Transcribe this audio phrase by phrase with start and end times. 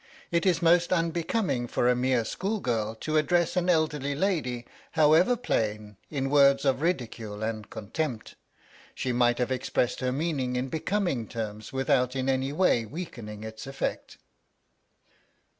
[0.31, 5.35] It is most unbecoming for a mere school girl to address an elderly lady, however
[5.35, 8.33] plain, in words of ridicule and contempt.
[8.95, 13.67] She might have expressed her meaning in becoming terms without in any way weakening its
[13.67, 14.17] effect.